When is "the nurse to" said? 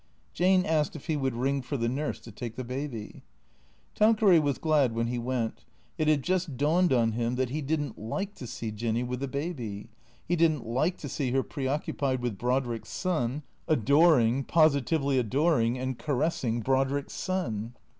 1.77-2.31